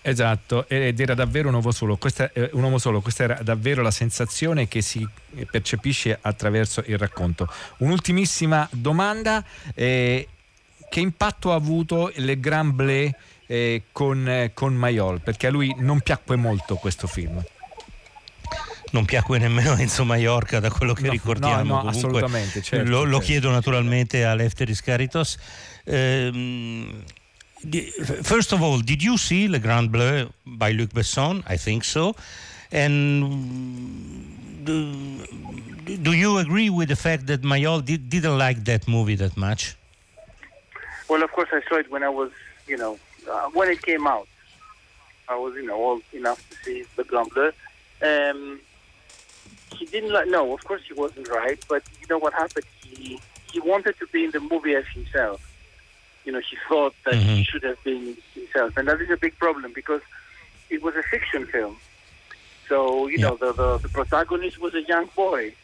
[0.00, 1.96] Esatto, ed era davvero un uomo solo.
[1.96, 3.02] Questa, eh, un uomo solo.
[3.02, 5.06] Questa era davvero la sensazione che si
[5.50, 7.46] percepisce attraverso il racconto.
[7.78, 10.28] Un'ultimissima domanda: eh,
[10.88, 13.14] che impatto ha avuto Le Grand Blé
[13.46, 15.20] eh, con, eh, con Maiol?
[15.20, 17.44] Perché a lui non piacque molto questo film
[18.92, 21.76] non piacque nemmeno Enzo Maiorca da quello che no, ricordiamo.
[21.76, 22.62] No, no, assolutamente.
[22.62, 23.10] Certo, lo, certo.
[23.10, 25.38] lo, chiedo naturalmente a Lefteris Caritos.
[25.84, 27.04] Um,
[28.22, 31.42] first of all, did you see Le Grand Bleu by Luc Besson?
[31.48, 32.14] I think so.
[32.70, 39.16] And do, do you agree with the fact that Mayol did, didn't like that movie
[39.16, 39.76] that much?
[41.08, 42.30] Well, of course, I saw it when I was,
[42.66, 42.98] you know,
[43.30, 44.26] uh, when it came out.
[45.28, 47.52] I was, you know, old enough to see Le Grand Bleu.
[48.02, 48.60] Um,
[49.74, 50.28] he didn't like.
[50.28, 51.62] No, of course he wasn't right.
[51.68, 52.66] But you know what happened?
[52.82, 53.20] He
[53.52, 55.42] he wanted to be in the movie as himself.
[56.24, 57.28] You know, he thought that mm-hmm.
[57.28, 60.02] he should have been himself, and that is a big problem because
[60.70, 61.76] it was a fiction film.
[62.68, 63.28] So you yeah.
[63.28, 65.54] know, the, the the protagonist was a young boy,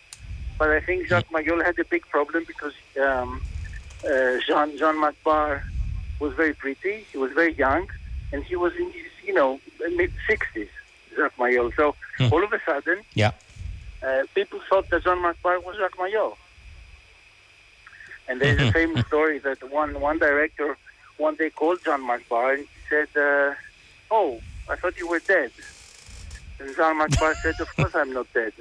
[0.59, 3.43] but I think Jacques Mayol had a big problem because um,
[4.05, 5.63] uh, Jean Jean Macbar
[6.21, 7.07] was very pretty.
[7.11, 7.89] He was very young,
[8.33, 9.61] and he was in his you know
[9.97, 10.69] mid sixties.
[11.17, 11.75] Jacques Mayol.
[11.77, 12.33] So mm.
[12.33, 13.33] all of a sudden, yeah
[14.03, 16.37] uh, people thought that Jean-Marc Barr was Jacques Maillot.
[18.29, 20.77] And there's a famous story that one one director
[21.19, 23.55] one day called Jean-Marc Barr and said, uh,
[24.11, 25.53] "Oh, I thought you were dead."
[26.59, 28.53] And Jean-Marc Barr said, "Of course I'm not dead."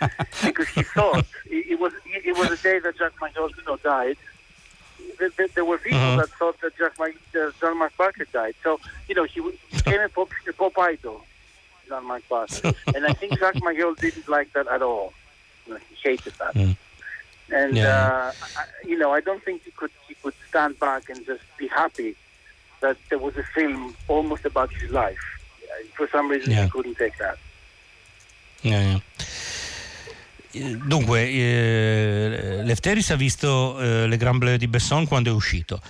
[0.44, 3.76] because he thought it, it was it was the day that Jacques Maillot you know,
[3.76, 4.16] died.
[5.18, 6.16] There, there were people uh-huh.
[6.16, 8.54] that thought that Jacques uh, Jean-Marc Barker died.
[8.62, 11.22] So you know he became a pop, a pop idol.
[11.92, 12.60] On my class.
[12.94, 15.12] and I think Jacques Magill didn't like that at all.
[15.66, 16.54] He hated that.
[16.54, 16.76] Mm.
[17.52, 17.84] And yeah.
[17.84, 21.42] uh, I, you know, I don't think he could he could stand back and just
[21.58, 22.14] be happy
[22.80, 25.18] that there was a film almost about his life.
[25.96, 26.64] For some reason, yeah.
[26.64, 27.38] he couldn't take that.
[28.62, 29.00] Yeah,
[30.52, 35.80] Dunque, eh, Lefteris ha visto eh, Le Grand Bleu di Besson quando è uscito.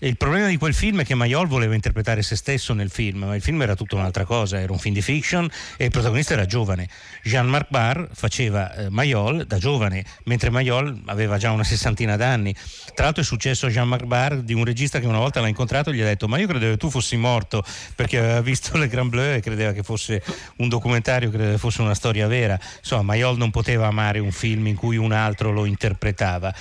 [0.00, 3.34] Il problema di quel film è che Maiol voleva interpretare se stesso nel film, ma
[3.34, 6.46] il film era tutta un'altra cosa, era un film di fiction e il protagonista era
[6.46, 6.88] giovane.
[7.24, 12.54] Jean-Marc Barr faceva eh, Maiol da giovane, mentre Maiol aveva già una sessantina d'anni.
[12.94, 15.90] Tra l'altro è successo a Jean-Marc Barr di un regista che una volta l'ha incontrato
[15.90, 17.64] e gli ha detto ma io credevo che tu fossi morto
[17.96, 20.22] perché aveva visto Le Grand Bleu e credeva che fosse
[20.58, 22.56] un documentario, credeva che fosse una storia vera.
[22.78, 26.54] Insomma, Maiol non poteva amare un film in cui un altro lo interpretava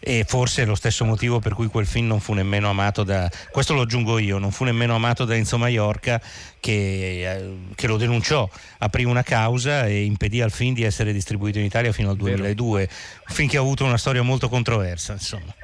[0.00, 3.30] e forse è lo stesso motivo per cui quel film non fu nemmeno amato da,
[3.50, 6.20] questo lo aggiungo io, non fu nemmeno amato da Enzo Maiorca
[6.60, 11.58] che, eh, che lo denunciò, aprì una causa e impedì al film di essere distribuito
[11.58, 12.88] in Italia fino al 2002,
[13.28, 15.54] un film che ha avuto una storia molto controversa, insomma.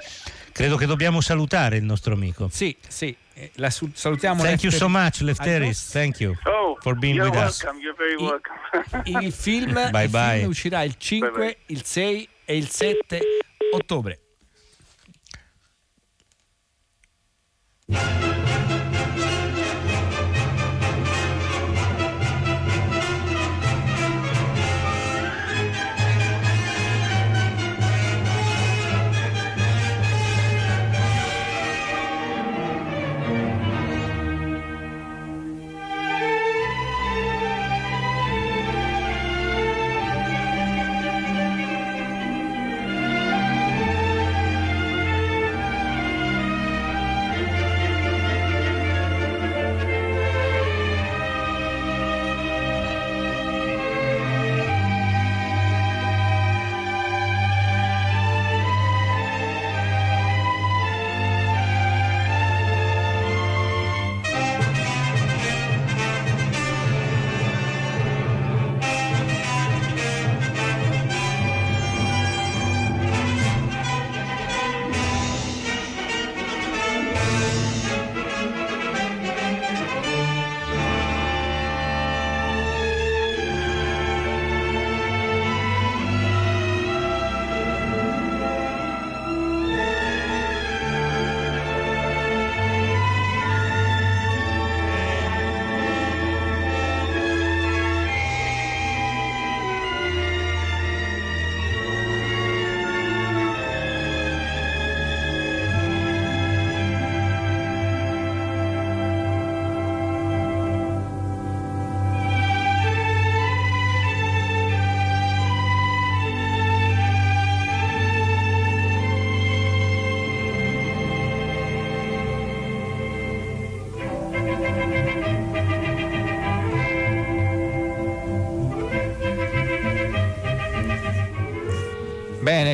[0.52, 2.48] Credo che dobbiamo salutare il nostro amico.
[2.52, 4.42] Sì, sì, eh, la su- salutiamo.
[4.42, 5.90] Thank you so much, Lefteris.
[5.90, 7.78] Thank you oh, for being with welcome.
[7.78, 7.82] us.
[7.82, 8.60] You're very welcome.
[9.04, 10.38] Il, il, film, bye il bye.
[10.38, 11.56] film uscirà il 5, bye bye.
[11.66, 13.20] il 6 e il 7
[13.72, 14.20] ottobre.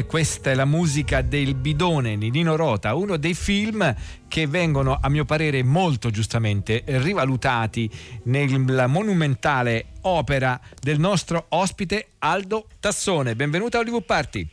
[0.09, 3.95] Questa è la musica del bidone di Nino Rota, uno dei film
[4.27, 7.91] che vengono a mio parere molto giustamente rivalutati
[8.25, 13.37] nella monumentale opera del nostro ospite Aldo Tassone.
[13.37, 14.49] Benvenuto a Hollywood Party.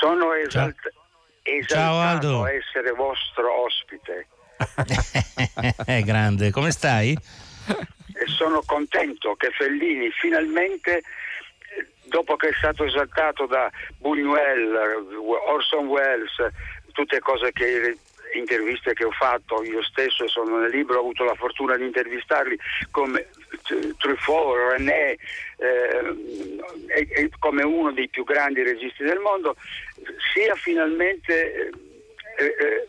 [0.00, 0.92] Sono esalt-
[1.44, 4.26] esaltato Ciao, a essere vostro ospite.
[5.84, 7.12] è grande, come stai?
[7.12, 11.02] E sono contento che Fellini finalmente
[12.12, 16.34] dopo che è stato esaltato da Buñuel, Orson Welles,
[16.92, 17.96] tutte cose che
[18.34, 22.58] interviste che ho fatto io stesso sono nel libro, ho avuto la fortuna di intervistarli
[22.90, 23.28] come
[23.96, 25.16] Truffaut, René,
[25.56, 29.56] eh, come uno dei più grandi registi del mondo,
[30.34, 31.70] sia finalmente
[32.36, 32.88] eh, eh,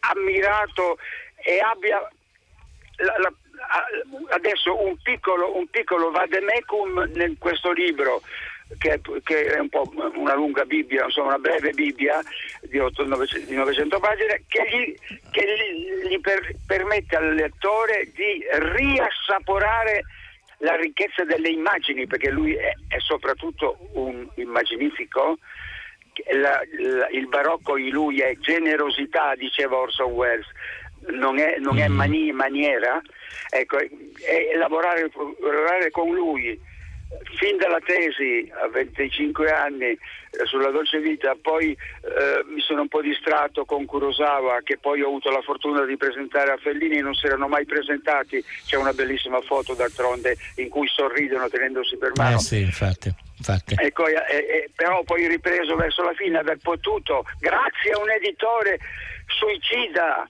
[0.00, 0.98] ammirato
[1.36, 2.08] e abbia
[2.96, 3.32] la, la,
[4.30, 8.22] adesso un piccolo, un piccolo vademecum in questo libro
[8.78, 12.20] che, che, è un po' una lunga Bibbia, insomma una breve Bibbia
[12.62, 14.94] di, 8, 900, di 900 pagine, che gli,
[15.30, 20.04] che gli, gli per, permette al lettore di riassaporare
[20.58, 25.38] la ricchezza delle immagini, perché lui è, è soprattutto un immaginifico.
[26.32, 30.46] La, la, il barocco in lui è generosità, diceva Orson Welles,
[31.08, 31.92] non è, non è mm.
[31.92, 33.00] mani, maniera.
[33.50, 35.10] Ecco, e lavorare,
[35.40, 36.58] lavorare con lui
[37.36, 39.98] fin dalla tesi a 25 anni eh,
[40.44, 45.08] sulla dolce vita, poi eh, mi sono un po' distratto con Kurosawa che poi ho
[45.08, 49.40] avuto la fortuna di presentare a Fellini, non si erano mai presentati, c'è una bellissima
[49.40, 52.36] foto d'altronde in cui sorridono tenendosi per mano.
[52.36, 53.12] Eh sì, infatti.
[53.36, 53.74] infatti.
[53.78, 58.78] Ecco, eh, eh, però poi ripreso verso la fine aver potuto, grazie a un editore
[59.26, 60.28] suicida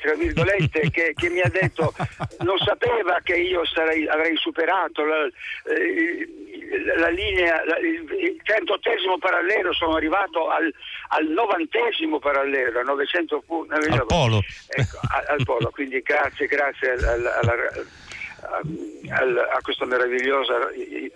[0.00, 1.94] tra virgolette, che, che, mi ha detto
[2.40, 6.28] non sapeva che io sarei, avrei superato la, eh,
[6.96, 10.72] la linea, la, il centottesimo parallelo, sono arrivato al,
[11.08, 13.74] al novantesimo parallelo, a 900 punti.
[13.74, 14.42] Al polo.
[14.68, 14.98] Ecco,
[15.28, 17.54] al polo, quindi grazie, grazie alla, alla,
[19.10, 21.12] alla, a questa meravigliosa eh,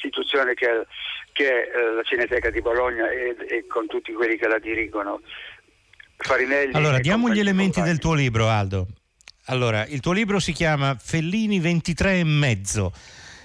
[0.00, 0.86] istituzione che è,
[1.32, 5.20] che è eh, la Cineteca di Bologna e, e, con tutti quelli che la dirigono.
[6.20, 6.72] Farinelli.
[6.72, 7.88] Allora, diamo gli elementi compagni.
[7.88, 8.86] del tuo libro, Aldo.
[9.46, 12.92] Allora, il tuo libro si chiama Fellini 23 e mezzo.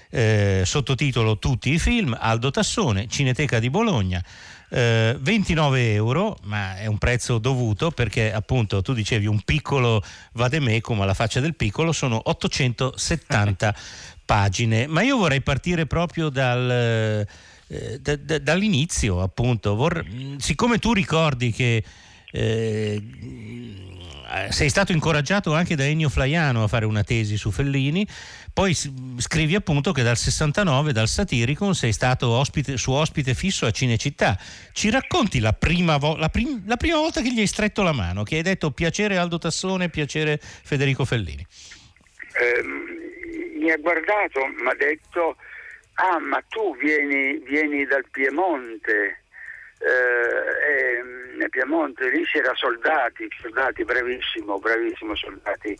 [0.08, 4.22] Eh, sottotitolo Tutti i film, Aldo Tassone, Cineteca di Bologna.
[4.68, 10.02] Eh, 29 euro, ma è un prezzo dovuto perché appunto tu dicevi un piccolo
[10.32, 13.74] vademecum alla faccia del piccolo sono 870
[14.24, 16.70] pagine, ma io vorrei partire proprio dal,
[17.68, 20.04] eh, da, da, dall'inizio appunto, Vor-
[20.38, 21.82] siccome tu ricordi che
[22.36, 23.02] eh,
[24.50, 28.06] sei stato incoraggiato anche da Ennio Flaiano a fare una tesi su Fellini,
[28.52, 33.70] poi scrivi appunto che dal 69, dal Satiricon, sei stato ospite, su ospite fisso a
[33.70, 34.38] Cinecittà.
[34.72, 37.92] Ci racconti la prima, vo- la, prim- la prima, volta che gli hai stretto la
[37.92, 41.46] mano, che hai detto piacere Aldo Tassone, piacere Federico Fellini?
[42.34, 42.62] Eh,
[43.58, 45.36] mi ha guardato, mi ha detto,
[45.94, 49.22] ah ma tu vieni, vieni dal Piemonte
[49.78, 55.76] eh, nel Piemonte lì c'era soldati, soldati bravissimo, bravissimo soldati.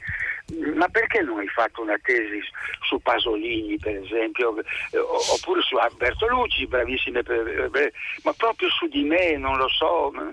[0.74, 2.40] Ma perché non hai fatto una tesi
[2.82, 7.92] su Pasolini, per esempio, eh, oppure su Alberto Lucci, bravissime, per,
[8.22, 10.32] ma proprio su di me, non lo so, ma,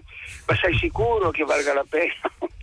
[0.55, 2.13] sei sicuro che valga la pena?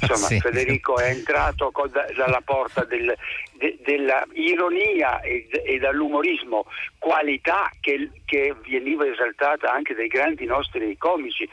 [0.00, 0.40] Insomma, sì.
[0.40, 3.14] Federico è entrato da, dalla porta del,
[3.52, 6.66] de, della ironia e, e, dall'umorismo,
[6.98, 11.48] qualità che, che, veniva esaltata anche dai grandi nostri comici.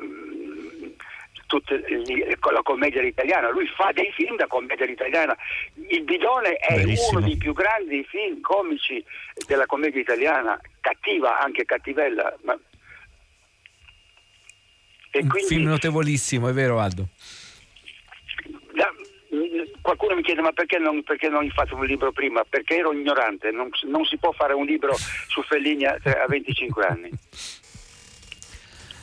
[0.00, 0.90] Mm,
[1.46, 1.84] tutte,
[2.38, 5.36] con la commedia italiana, lui fa dei film da commedia italiana.
[5.88, 7.18] Il Bidone è Verissimo.
[7.18, 9.04] uno dei più grandi film comici
[9.46, 12.34] della commedia italiana, cattiva, anche cattivella.
[12.42, 12.58] Ma...
[15.14, 15.46] Un quindi...
[15.46, 17.08] film notevolissimo, è vero Aldo?
[19.82, 22.44] qualcuno mi chiede ma perché non, perché non hai fatto un libro prima?
[22.48, 26.84] Perché ero ignorante, non, non si può fare un libro su Fellini a, a 25
[26.84, 27.10] anni.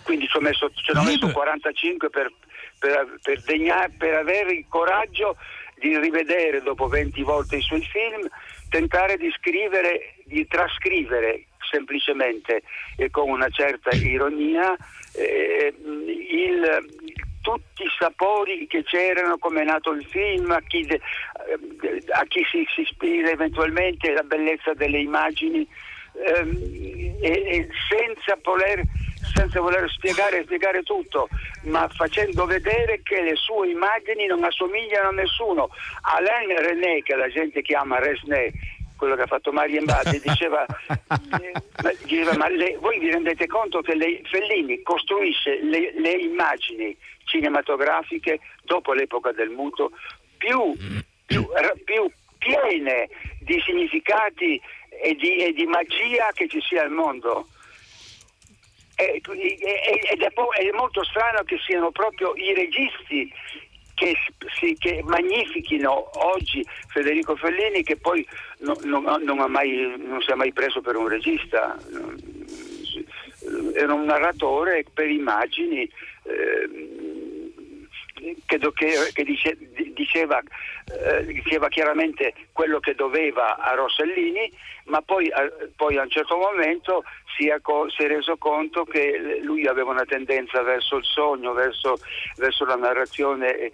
[0.09, 0.71] Quindi ci ho messo,
[1.05, 2.31] messo 45 per,
[2.79, 5.37] per, per, degna, per avere il coraggio
[5.75, 8.27] di rivedere dopo 20 volte i suoi film,
[8.69, 12.63] tentare di scrivere, di trascrivere semplicemente
[12.97, 14.75] e con una certa ironia
[15.13, 16.87] eh, il,
[17.43, 20.99] tutti i sapori che c'erano, come è nato il film, a chi, de,
[22.13, 25.67] a chi si, si, ispira eventualmente, la bellezza delle immagini,
[26.25, 26.57] ehm,
[27.21, 28.81] e, e senza, voler,
[29.33, 31.27] senza voler spiegare, spiegare tutto,
[31.63, 35.69] ma facendo vedere che le sue immagini non assomigliano a nessuno.
[36.01, 38.51] Alain René, che la gente chiama Resné,
[38.99, 40.65] quello che ha fatto Mario Embaddi, diceva,
[42.03, 48.39] diceva ma le, voi vi rendete conto che le, Fellini costruisce le, le, immagini cinematografiche
[48.63, 49.91] dopo l'epoca del muto
[50.37, 50.75] più,
[51.25, 51.47] più,
[51.85, 53.07] più piene
[53.39, 54.59] di significati
[55.01, 57.47] e di, e di magia che ci sia al mondo.
[58.99, 63.31] Ed è, molto strano che siano proprio i registi
[63.93, 64.13] che,
[64.59, 68.27] si, che magnifichino oggi Federico Fellini che poi
[68.59, 71.77] no, no, non, mai, non, si è mai preso per un regista,
[73.73, 75.89] era un narratore per immagini.
[76.23, 76.97] Eh,
[78.45, 78.59] che,
[79.13, 79.57] che dice,
[79.99, 84.49] diceva, eh, diceva, chiaramente quello che doveva a Rossellini,
[84.85, 87.03] ma poi, eh, poi a un certo momento
[87.35, 87.57] si è,
[87.95, 91.97] si è, reso conto che lui aveva una tendenza verso il sogno, verso,
[92.37, 93.71] verso la narrazione eh,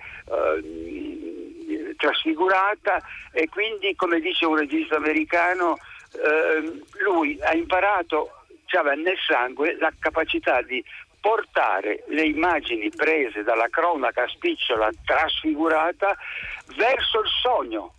[1.98, 3.02] trasfigurata
[3.32, 5.78] e quindi, come dice un regista americano,
[6.14, 8.32] eh, lui ha imparato,
[8.76, 10.84] aveva nel sangue la capacità di
[11.26, 16.16] portare le immagini prese dalla cronaca spicciola trasfigurata
[16.78, 17.94] verso il sogno.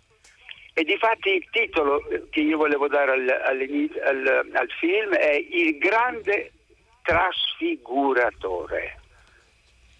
[0.73, 6.53] E difatti il titolo che io volevo dare al, al, al film è Il grande
[7.01, 8.97] trasfiguratore.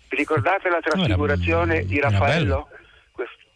[0.07, 2.69] Vi ricordate la trasfigurazione di Raffaello?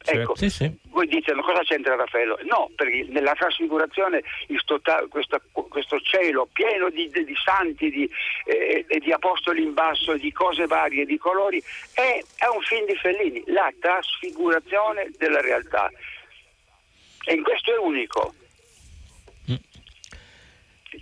[0.03, 0.71] Ecco, sì, sì.
[0.89, 2.39] voi dite ma cosa c'entra Raffaello?
[2.43, 4.23] No, perché nella trasfigurazione
[4.65, 8.09] tota-, questo, questo, cielo pieno di, di, di santi di,
[8.45, 11.61] eh, di apostoli in basso, di cose varie, di colori,
[11.93, 15.91] è, è un film di Fellini, la trasfigurazione della realtà.
[17.25, 18.33] E in questo è unico.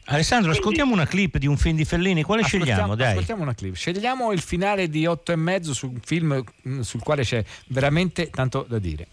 [0.05, 2.95] Alessandro, ascoltiamo una clip di un film di Fellini, quale scegliamo?
[2.95, 3.11] Dai.
[3.11, 3.75] Ascoltiamo una clip.
[3.75, 8.29] Scegliamo il finale di Otto e mezzo su un film mm, sul quale c'è veramente
[8.29, 9.07] tanto da dire.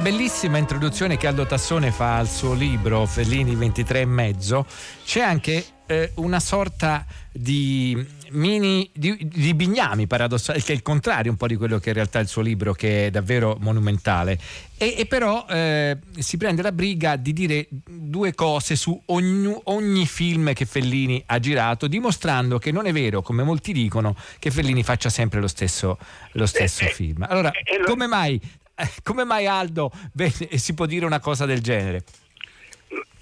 [0.00, 4.66] Bellissima introduzione che Aldo Tassone fa al suo libro Fellini 23 e mezzo.
[5.04, 11.30] C'è anche eh, una sorta di mini di, di bignami paradossali che è il contrario
[11.30, 14.38] un po' di quello che in realtà è il suo libro che è davvero monumentale.
[14.78, 20.06] E, e però eh, si prende la briga di dire due cose su ogni, ogni,
[20.06, 24.82] film che Fellini ha girato dimostrando che non è vero come molti dicono che Fellini
[24.82, 25.98] faccia sempre lo stesso,
[26.32, 27.26] lo stesso film.
[27.28, 27.50] Allora
[27.84, 28.40] come mai
[29.02, 32.04] come mai Aldo vede, si può dire una cosa del genere?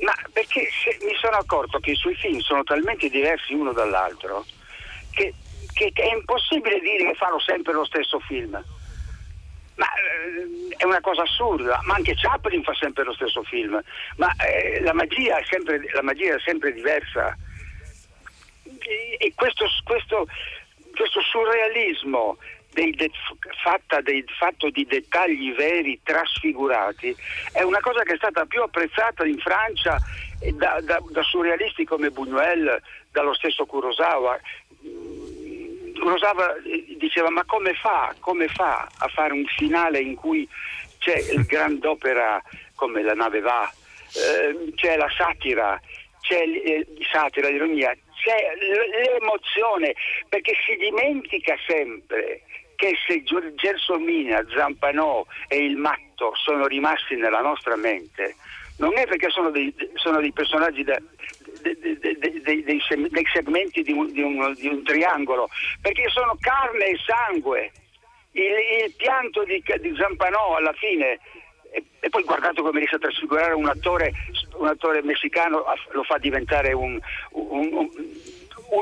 [0.01, 0.69] Ma perché
[1.03, 4.45] mi sono accorto che i suoi film sono talmente diversi uno dall'altro
[5.11, 5.35] che,
[5.73, 8.53] che, che è impossibile dire che fanno sempre lo stesso film.
[9.75, 13.81] Ma eh, è una cosa assurda, ma anche Chaplin fa sempre lo stesso film,
[14.17, 17.37] ma eh, la, magia sempre, la, magia è sempre, diversa.
[18.65, 20.27] E, e questo, questo,
[20.95, 22.39] questo surrealismo
[22.73, 23.11] dei de-
[23.63, 27.15] fatta dei, fatto di dettagli veri trasfigurati
[27.53, 29.99] è una cosa che è stata più apprezzata in Francia
[30.55, 34.39] da, da, da surrealisti come Buñuel, dallo stesso Kurosawa.
[35.99, 40.49] Kurosawa eh, diceva ma come fa, come fa a fare un finale in cui
[40.99, 42.41] c'è il grand'opera
[42.75, 43.71] come la nave va,
[44.15, 45.81] eh, c'è la satira,
[46.21, 49.95] c'è eh, satira, l'ironia, c'è l'emozione,
[50.29, 52.43] perché si dimentica sempre
[52.77, 53.25] che se
[53.57, 58.37] Gelsomina, Zampanò e il Matto sono rimasti nella nostra mente,
[58.79, 60.97] non è perché sono dei, sono dei personaggi da,
[61.63, 65.49] dei, dei, dei, segmenti di un, di, un, di un, triangolo,
[65.81, 67.73] perché sono carne e sangue.
[68.33, 68.53] Il,
[68.85, 71.19] il pianto di, di Zampanò alla fine
[72.01, 74.13] e, poi guardate come riesce a trasfigurare un attore,
[74.59, 76.99] un attore messicano, lo fa diventare un,
[77.31, 77.91] un, un,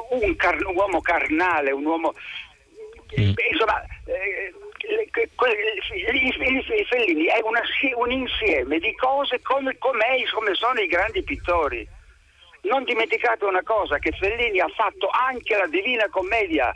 [0.08, 2.14] un car, uomo carnale, un uomo...
[3.18, 3.32] Mm.
[3.50, 4.52] Insomma, eh,
[6.76, 7.62] i Fellini è una,
[7.96, 11.86] un insieme di cose come, come, come sono i grandi pittori.
[12.62, 16.72] Non dimenticate una cosa, che Fellini ha fatto anche la Divina Commedia,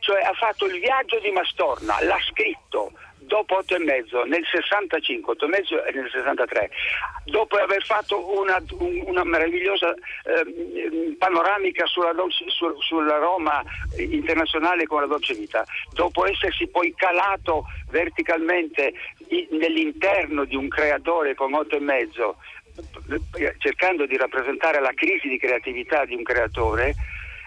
[0.00, 2.92] cioè ha fatto il viaggio di Mastorna, l'ha scritto,
[3.26, 6.70] dopo otto e mezzo, nel 65, otto e mezzo e nel 63,
[7.24, 8.62] dopo aver fatto una,
[9.04, 13.62] una meravigliosa eh, panoramica sulla, su, sulla, Roma
[13.96, 18.92] internazionale con la dolce vita, dopo essersi poi calato verticalmente
[19.50, 22.36] nell'interno di un creatore con otto e mezzo,
[23.58, 26.94] cercando di rappresentare la crisi di creatività di un creatore, eh,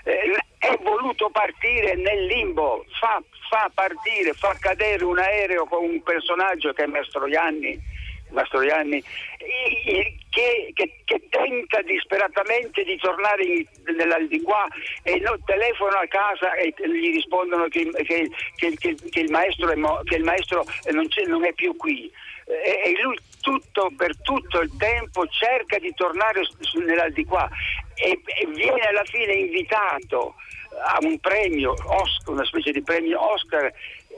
[0.03, 6.73] è voluto partire nel limbo, fa, fa, partire, fa cadere un aereo con un personaggio
[6.73, 7.79] che è Mastroianni,
[8.29, 9.03] Mastroianni
[10.29, 14.67] che, che, che, tenta disperatamente di tornare in, nell'aldilà
[15.03, 17.89] e no, telefono a casa e gli rispondono che,
[18.55, 22.11] che, il maestro, è, il maestro non, non è più qui.
[22.45, 26.41] E, lui tutto, per tutto il tempo cerca di tornare
[26.85, 27.49] nell'aldilà
[28.01, 30.35] e, e viene alla fine invitato
[30.85, 33.71] a un premio Oscar, una specie di premio Oscar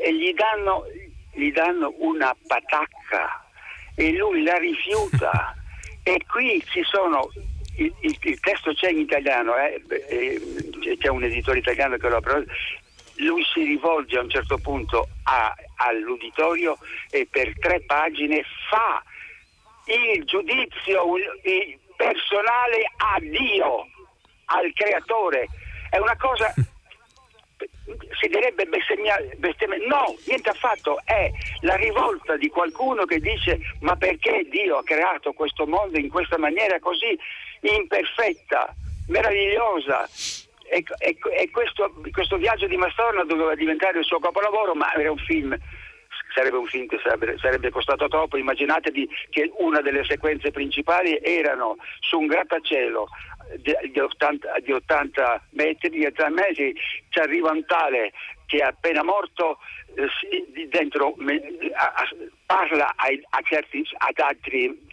[0.04, 0.86] e gli danno,
[1.34, 3.44] gli danno una patacca
[3.96, 5.56] e lui la rifiuta.
[6.04, 7.30] E qui ci sono
[7.76, 9.80] il, il, il, testo c'è in italiano eh,
[10.10, 12.44] eh, c'è un editore italiano che lo ha
[13.18, 16.78] lui si rivolge a un certo punto a, all'uditorio
[17.12, 19.04] e per tre pagine fa
[19.86, 23.86] il giudizio il personale a Dio,
[24.46, 25.48] al creatore.
[25.90, 26.52] È una cosa
[28.20, 29.86] si direbbe bestemmiare, bestemmiare.
[29.86, 31.30] No, niente affatto, è
[31.62, 36.38] la rivolta di qualcuno che dice ma perché Dio ha creato questo mondo in questa
[36.38, 37.18] maniera così
[37.62, 38.74] imperfetta,
[39.08, 40.10] meravigliosa,
[40.72, 45.12] e, e, e questo, questo, viaggio di Mastorna doveva diventare il suo capolavoro, ma era
[45.12, 45.56] un film.
[46.34, 48.38] Sarebbe un che sarebbe, sarebbe costato troppo.
[48.38, 53.08] Immaginate che una delle sequenze principali erano su un grattacielo
[53.58, 56.76] di, di, 80, di 80 metri, di 80 metri,
[57.10, 58.12] ci arriva un tale
[58.46, 59.60] che è appena morto
[59.96, 61.16] eh, dentro,
[61.74, 62.10] a, a,
[62.46, 64.88] parla ai, a certi, ad altri,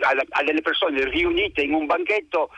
[0.00, 2.50] a, a, delle persone riunite in un banchetto,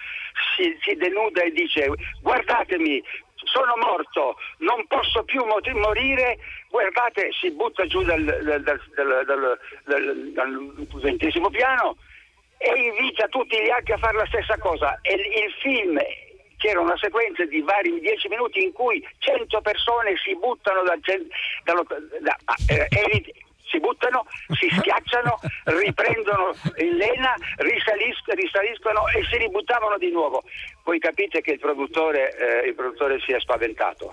[0.56, 1.88] si, si denuda e dice
[2.22, 3.02] guardatemi,
[3.44, 9.60] sono morto, non posso più morire, guardate, si butta giù dal, dal, dal,
[10.32, 11.96] dal ventesimo piano
[12.58, 14.98] e invita tutti gli altri a fare la stessa cosa.
[15.02, 15.98] E il film
[16.56, 21.00] c'era una sequenza di vari dieci minuti in cui cento persone si buttano dal,
[21.64, 21.86] dallo,
[22.20, 22.36] da,
[22.68, 23.34] eh, eh,
[23.68, 24.24] si buttano,
[24.58, 30.42] si schiacciano, riprendono in lena, risalis- risaliscono e si ributtavano di nuovo.
[30.84, 34.12] Voi capite che il produttore, eh, il produttore si è spaventato.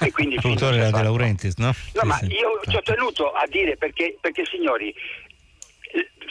[0.00, 1.66] E quindi il produttore era De Laurentiis, no?
[1.66, 2.26] No, sì, ma sì.
[2.26, 4.94] io ci ho tenuto a dire perché, perché signori,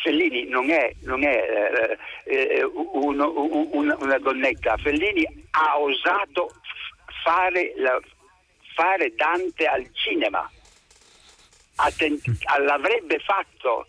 [0.01, 6.51] Fellini non è, non è eh, eh un, un, una donnetta, Fellini ha osato
[7.23, 7.97] fare, la,
[8.75, 10.49] fare Dante al cinema,
[12.59, 13.87] l'avrebbe fatto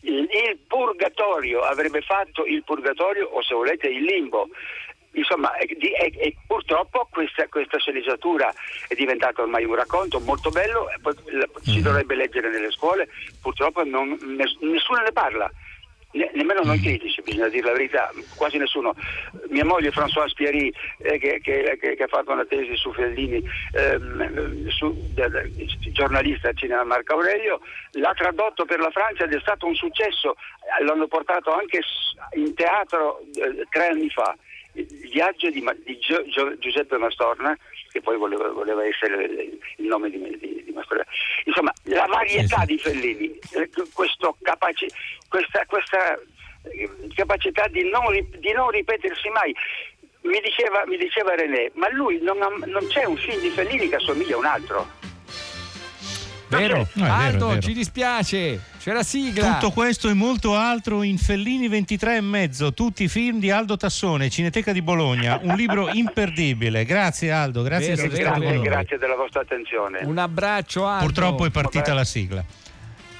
[0.00, 4.48] il, il, purgatorio, avrebbe fatto il purgatorio o se volete il limbo.
[5.14, 8.52] Insomma, e, e, purtroppo questa, questa, sceneggiatura
[8.88, 10.86] è diventata ormai un racconto molto bello,
[11.62, 11.82] si mhm.
[11.82, 13.08] dovrebbe leggere nelle scuole,
[13.40, 14.08] purtroppo non,
[14.60, 15.50] nessuno ne parla.
[16.12, 18.94] Ne, nemmeno noi critici, bisogna dire la verità, quasi nessuno.
[19.48, 23.42] Mia moglie Françoise Pieri, eh, che, che, che, ha fatto una tesi su Fellini,
[23.72, 25.52] ehm, su, de, de,
[25.92, 27.60] giornalista al cinema Marco Aurelio,
[27.92, 30.36] l'ha tradotto per la Francia ed è stato un successo,
[30.84, 31.80] l'hanno portato anche
[32.34, 34.36] in teatro eh, tre anni fa
[34.74, 37.56] il viaggio di, di Gio, Gio, Giuseppe Mastorna,
[37.92, 39.24] che poi voleva, voleva essere
[39.76, 41.04] il nome di, di, di, Mastorna.
[41.44, 43.70] Insomma, la varietà di Fellini, eh,
[44.42, 44.86] capaci,
[45.28, 46.18] questa, questa,
[46.64, 48.04] eh, capacità di non,
[48.38, 49.54] di non, ripetersi mai.
[50.22, 53.88] Mi diceva, mi diceva René, ma lui non, ha, non c'è un film di Fellini
[53.88, 54.86] che assomiglia a un altro.
[56.58, 56.88] Vero?
[56.94, 59.54] No, Aldo, vero, ci dispiace, c'è la sigla.
[59.54, 63.76] Tutto questo e molto altro in Fellini 23 e mezzo, tutti i film di Aldo
[63.76, 66.84] Tassone, Cineteca di Bologna, un libro imperdibile.
[66.84, 68.62] Grazie Aldo, grazie vero, di essere stato con noi.
[68.62, 70.00] Grazie della vostra attenzione.
[70.04, 71.04] Un abbraccio Aldo.
[71.04, 72.44] Purtroppo è partita la sigla.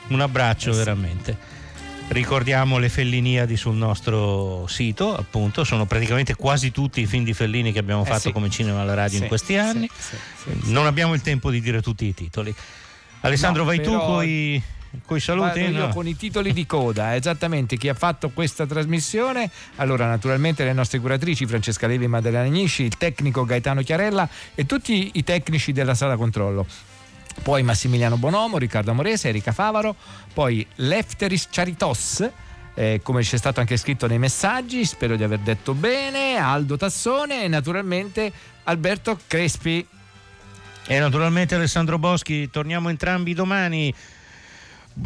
[0.09, 0.79] Un abbraccio eh sì.
[0.79, 1.61] veramente.
[2.09, 7.73] Ricordiamo le Felliniadi sul nostro sito, appunto, sono praticamente quasi tutti i film di Fellini
[7.73, 8.33] che abbiamo eh fatto sì.
[8.33, 9.89] come cinema alla radio sì, in questi anni.
[9.97, 10.17] Sì,
[10.65, 12.55] non abbiamo il tempo di dire tutti i titoli.
[13.23, 13.99] Alessandro, no, vai però...
[13.99, 14.63] tu coi
[15.07, 15.71] con i saluti?
[15.71, 15.89] No.
[15.89, 19.51] con i titoli di coda, esattamente chi ha fatto questa trasmissione.
[19.77, 24.67] Allora, naturalmente le nostre curatrici Francesca Levi e Maddalena Agnisci, il tecnico Gaetano Chiarella e
[24.67, 26.67] tutti i tecnici della sala controllo
[27.43, 29.97] poi Massimiliano Bonomo, Riccardo Amorese, Erika Favaro,
[30.35, 32.29] poi Lefteris Charitos,
[32.75, 37.45] eh, come c'è stato anche scritto nei messaggi, spero di aver detto bene, Aldo Tassone
[37.45, 38.31] e naturalmente
[38.65, 39.87] Alberto Crespi.
[40.87, 43.95] E naturalmente Alessandro Boschi, torniamo entrambi domani.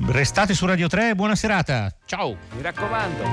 [0.07, 1.95] Restate su Radio 3, buona serata.
[2.07, 2.37] Ciao.
[2.57, 3.25] Mi raccomando.